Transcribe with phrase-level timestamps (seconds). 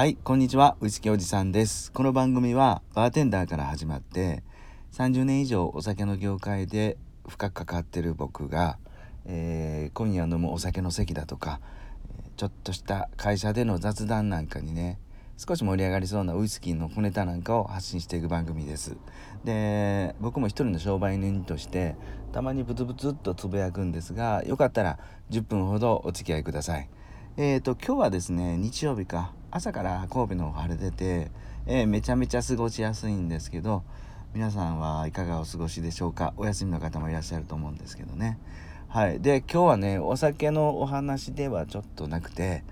[0.00, 0.78] はいこんにちは。
[0.80, 1.92] ウイスキーおじさんです。
[1.92, 4.42] この番組はバーテンダーから始まって
[4.92, 6.96] 30年以上お酒の業界で
[7.28, 8.78] 深く関わってる僕が、
[9.26, 11.60] えー、今夜飲むお酒の席だとか
[12.38, 14.98] ちょっとした会社での雑談なんかにね
[15.36, 18.96] 少し盛り上がりそうなウイスキーの小ネタなんかを発信していく番組です。
[19.44, 21.94] で僕も一人の商売人として
[22.32, 24.98] たまにブツブツっとつぶやくんですがよかったら
[25.28, 26.88] 10分ほどお付き合いください。
[27.36, 29.34] えーと今日はですね日曜日か。
[29.50, 31.30] 朝から神戸の方晴れてて、
[31.66, 33.82] えー、めちゃめちゃ過ごしやすいんですけど
[34.32, 36.34] 皆さんはいかがお過ごしでしょうか？
[36.36, 38.38] お休みの方もいらっしゃると思うんですけどね。
[38.86, 39.20] はい。
[39.20, 42.62] で今日はねお酒のお話ではちょっとなくて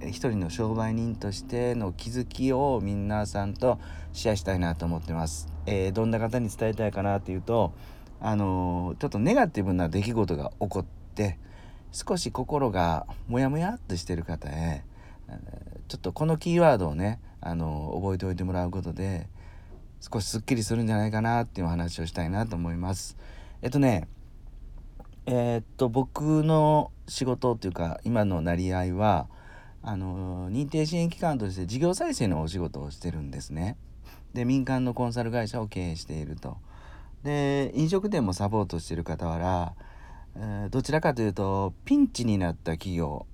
[0.00, 3.80] 一人の商売人としての気づきを皆さんと
[4.12, 5.48] シェアしたいなと思ってます。
[5.66, 7.72] えー、どんな方に伝えたいかなっていうと、
[8.20, 10.84] あのー、ちょっとネガティブな出来事が起こっ
[11.16, 11.36] て
[11.90, 14.84] 少し心がモヤモヤっとしてる方へ
[15.88, 19.28] ちょっとこのキーワードをね、あの、覚えておいてもらうことで
[20.00, 23.16] 少しすっきりするんじゃないかなっていうお話をしたいなと思います。
[23.62, 24.08] えっとね
[25.26, 29.28] えー、っと僕の仕事っていうか今のなり合いは
[29.82, 33.76] あの認定支援機関として事業再生のお仕事をしてるんですね。
[34.34, 36.58] で民間のコンサル会社を経営していると。
[37.24, 39.74] で飲食店もサポートしてる傍ら、
[40.36, 43.26] えー、どちらかというとピンチになった企業、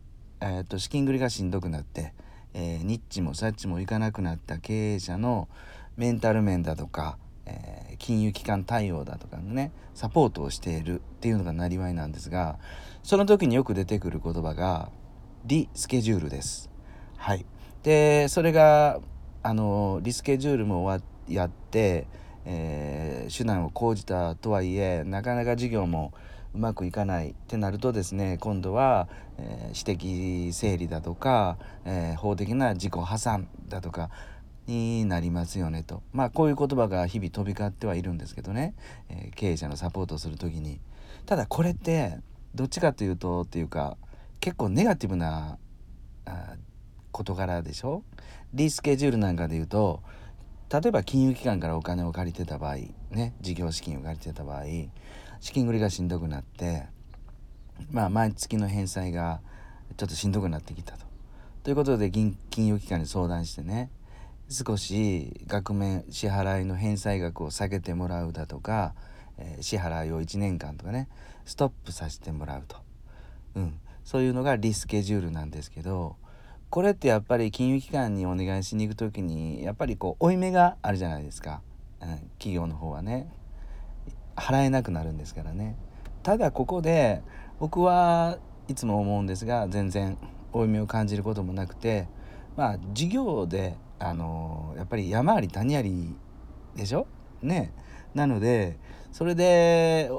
[0.47, 2.13] えーと、資金繰りがしんどくなって、
[2.53, 5.49] えー、ニッチもサッチもいかなくなった経営者の
[5.97, 12.59] メンタル面だとか、えー、金融機関対応だとかのねサポートをしているっていうのがなりわいなんですが
[13.03, 14.91] その時によく出てくる言葉が
[15.47, 16.71] リスケジュールです。
[17.17, 17.47] はい、
[17.83, 19.01] でそれが
[19.43, 22.07] あのリスケジュールもやって、
[22.45, 26.13] えー、手段を講じたとはいえなかなか事業も
[26.55, 34.11] うまくいかないってなるとですね今度は、えー、私的整理だとか、えー、法的な自己破産だとか
[34.67, 36.03] になりますよねと。
[36.13, 38.75] まあこういう言葉が日々飛び交ってはいるんですけどね、
[39.09, 40.81] えー、経営者のサポートをする時に。
[41.27, 42.19] ただこれって
[42.55, 43.97] どっちかというとっていうか
[44.41, 45.59] 結構ネガティブな
[47.13, 48.03] 事柄でしょ？
[48.53, 50.03] リスケジュールなんかで言うと
[50.73, 52.77] 例えば金融機関からお金を借りてた場合
[53.11, 54.65] ね事業資金を借りてた場合
[55.45, 56.87] 資金繰りがしんどくなって
[57.93, 59.43] まあ毎月の返済が
[59.99, 61.05] ちょっとしんどくなってきたと。
[61.65, 63.91] ということで金融機関に相談してね
[64.49, 68.95] 少し額面支払いの返済額を下げてもらうだとか、
[69.37, 71.11] えー、支払いを1年間とかね
[71.45, 72.79] ストップさせてもらうと。
[73.57, 76.17] うん、そういうのがリスケジュールなんですけど
[76.71, 81.61] これってやっぱり金融機関にお願いしに行く時にやっぱりこう負い目があるじゃないですか、
[82.01, 83.29] うん、企業の方はね
[84.37, 85.77] 払えなくなるんですからね。
[86.23, 87.23] ただここで
[87.61, 90.17] 僕はいつも思うんですが全然
[90.53, 92.07] 負い目を感じることもなくて
[92.57, 96.17] まあ事業であのやっぱり山あり谷あり
[96.75, 97.07] でしょ？
[97.43, 97.73] ね。
[98.15, 98.79] なので
[99.13, 100.11] それで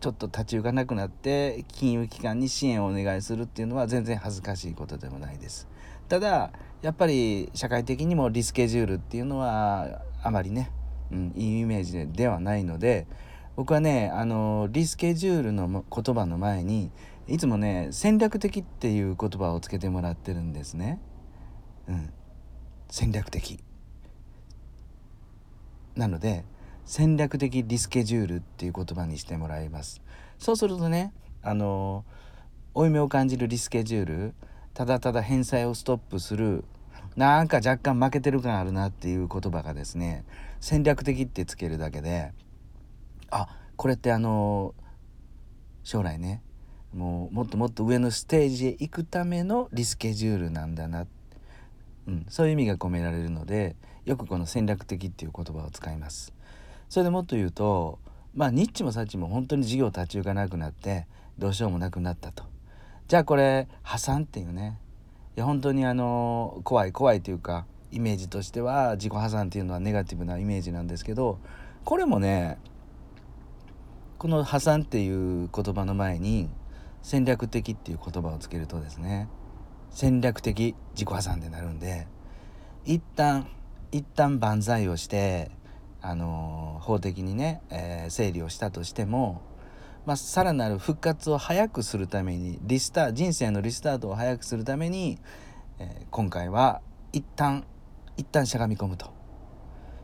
[0.00, 5.66] ちょっと立ち行かなくなって金融機関に支援をお願いするっていうのは全然恥ずかしいことでもないです。
[6.08, 10.70] ただやっぱり社会的にもリスケジュールっていうのはあまりね、
[11.10, 13.06] うん、いいイメージではないので
[13.56, 16.90] 僕はねあのリスケジュールの言葉の前に
[17.26, 21.00] いつもね戦略的っていう言葉をつけてもらってるんですね。
[21.88, 22.12] うん、
[22.90, 23.62] 戦略的。
[25.94, 26.44] なので
[26.84, 30.02] 戦略的リスケジュールっていう言葉にしてもらいます。
[30.38, 31.12] そうするとね
[31.42, 32.04] あの
[32.74, 34.34] 負い目を感じるリスケジュール
[34.74, 36.64] ただただ返済をストップする
[37.16, 40.24] なんか若干負けてる感あるなっていう言葉がですね
[40.60, 42.32] 戦略的ってつけるだけで
[43.34, 44.74] あこれってあの
[45.82, 46.40] 将来ね
[46.94, 51.06] もうもっともっと上のステージへ行くためのリスケジュールなんだな、
[52.06, 53.74] うん、そういう意味が込められるので
[54.04, 56.32] よくこの戦略的っていう言葉を使います。
[56.88, 57.98] それでもっと言うと
[58.34, 61.08] まあニッチもサッチも本当に事業立ち行かなくなって
[61.38, 62.44] どうしようもなくなったと。
[63.08, 64.78] じゃあこれ破産っていうね。
[65.36, 71.40] いや本当にあの怖い怖いというかイメージとしては自己破産っていうのはネガティブなイメージなんですけど
[71.84, 72.58] これもね
[74.18, 76.48] この破産っていう言葉の前に
[77.02, 79.28] 戦略的っていう言葉をつけるとですね
[79.90, 82.06] 戦略的自己破産ってなるんで
[82.84, 83.46] 一旦
[83.92, 85.50] 一旦万歳をして
[86.00, 89.42] あの法的にね、えー、整理をしたとしても、
[90.04, 95.18] まあ、さらなる復活を早くするためにリスタ人生のリスタートを早くするために、
[95.78, 96.82] えー、今回は
[97.12, 97.64] 一旦
[98.16, 99.12] 一旦しゃがみ込むと。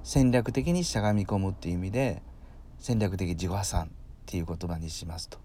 [0.03, 2.23] 戦略的にしゃがみ込むっていう意味で
[2.79, 3.91] 戦略的自己破産
[4.31, 5.39] っていう言葉にしますと。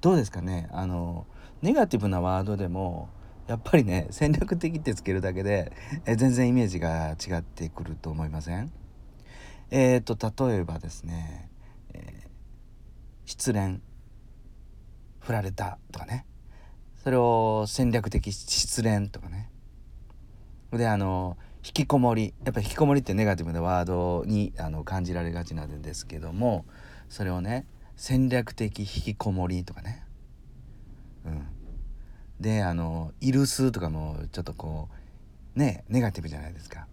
[0.00, 0.68] どうですかね？
[0.72, 1.28] あの
[1.62, 3.08] ネガティブなワードでも
[3.46, 5.70] やっぱりね戦略的ってつけるだけで、
[6.06, 8.72] え全然イメージが違ってくると思いません？
[9.70, 11.50] えっ、ー、と例えばですね、
[11.94, 12.28] えー、
[13.26, 13.80] 失恋
[15.20, 16.26] 振られたとかね。
[17.04, 19.52] それを戦略的失恋とかね。
[20.72, 26.64] であの引きこもりやっぱ引きこもりってネガティブなワードにあの感じられがちなんですけども
[27.08, 30.04] それをね戦略的引きこもりとかね。
[31.24, 31.46] うん。
[32.38, 34.90] であの「イルス」とかもちょっとこ
[35.56, 36.86] うねネガティブじゃないですか。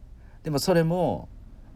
[0.43, 1.27] でもそれも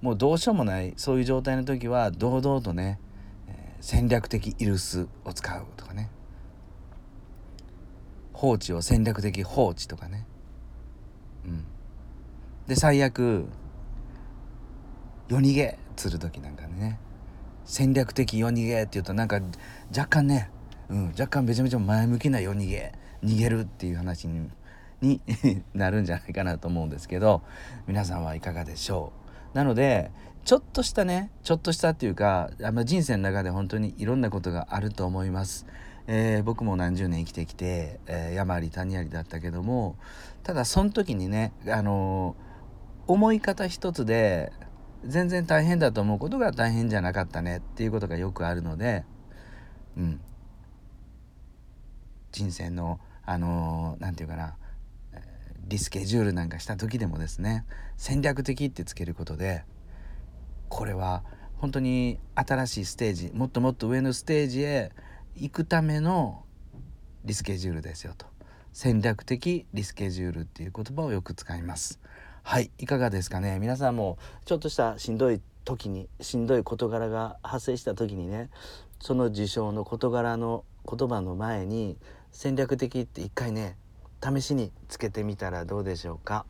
[0.01, 3.00] もうどうしようもないそういう状態の時は堂々とね、
[3.47, 6.09] えー、戦略的イルスを使うとかね。
[8.31, 10.25] 放置を戦略的放置とかね。
[11.45, 11.65] うん。
[12.68, 13.45] で最悪
[15.27, 17.00] 夜逃げする時なんかね。
[17.68, 19.42] 戦略的夜逃げっていうとなんか
[19.96, 20.50] 若干ね、
[20.90, 24.50] うん、若干めちゃめちゃ前向きな夜逃げ逃げるっていう話に
[25.02, 25.22] に
[25.75, 27.44] なるんじゃないかなと思うんですけど
[27.86, 29.12] 皆さんはいかがでしょ
[29.54, 30.12] うなので
[30.46, 35.66] ちょっとしたねちょっとしたっていうかあの人生の中で本当にいろんなことがあると思います。
[36.10, 39.98] えー、僕も何十年生きてきて、えー、山あり谷ありだったけども
[40.44, 44.54] ただその時にね、あのー、思い方一つで
[45.07, 49.06] 全然大変だと思うことが大変じゃなかったねっていうことがよくあるので、
[49.98, 50.21] うん、
[52.31, 54.56] 人生のあの何て言うかな
[55.68, 57.65] リスケジュールなんかした時でもですね
[57.98, 59.63] 戦略的ってつけることで
[60.69, 61.24] これは
[61.57, 64.92] 本当に新しいステージもっともっと上のステージへ
[65.36, 66.44] 行くための
[67.25, 68.25] リスケジュールですよと。
[68.71, 72.00] 戦略的リスケジュールっていう言葉をよく使います。
[72.50, 73.60] はいいかがですかね。
[73.60, 78.50] 皆さんもちょっとしたしんどい時にしんどい事柄が発生した時にね
[79.02, 81.98] その事象の事柄の言葉の前に
[82.32, 83.76] 戦略的って一回ね
[84.24, 86.46] 試しにつけてみたらどうでしょうか。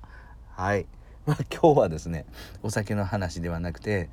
[0.52, 0.86] はい。
[1.26, 2.28] まあ今日はですね
[2.62, 4.12] お酒の話ではなくて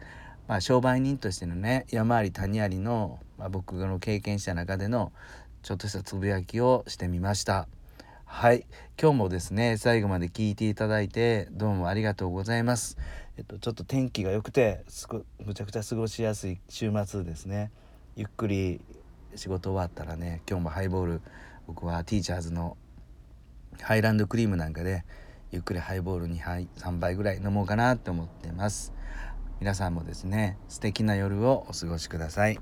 [0.49, 5.13] まあ、商売人としてのね山あり谷ありの、まあ、僕の経験した中での
[5.63, 7.69] ちょっとしたつぶやきをしてみました。
[8.27, 8.67] はい。
[9.01, 12.99] 今日もですね最後まで聞いていただいてどうもありがとうございます。
[13.37, 17.71] えっとちょっと天気が良くてすごむちゃくちゃ過ごしやすい週末ですね。
[18.17, 18.81] ゆっくり
[19.37, 21.21] 仕事終わったらね今日もハイボール
[21.67, 22.77] 僕はティーチャーズの
[23.81, 25.05] ハイランドクリームなんかで
[25.53, 28.93] ゆっくりハイボール2杯3杯ぐらい飲もうかなって思ってます。
[29.61, 32.59] 皆さんもですね素敵な夜をお過ごしください。